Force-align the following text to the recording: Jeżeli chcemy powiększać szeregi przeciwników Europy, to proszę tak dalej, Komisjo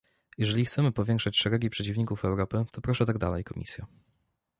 Jeżeli 0.37 0.65
chcemy 0.65 0.91
powiększać 0.91 1.37
szeregi 1.37 1.69
przeciwników 1.69 2.25
Europy, 2.25 2.65
to 2.71 2.81
proszę 2.81 3.05
tak 3.05 3.17
dalej, 3.17 3.43
Komisjo 3.43 3.85